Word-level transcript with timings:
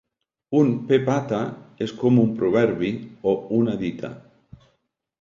Un 0.59 0.71
"Pepatah" 0.91 1.43
és 1.87 1.95
com 2.01 2.19
un 2.23 2.33
"proverbi" 2.41 2.93
o 3.35 3.39
una 3.63 3.81
"dita". 3.87 4.15